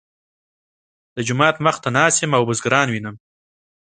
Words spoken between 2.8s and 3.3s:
وینم.